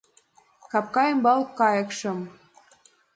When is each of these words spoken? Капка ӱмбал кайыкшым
Капка 0.71 1.03
ӱмбал 1.11 1.41
кайыкшым 1.57 2.19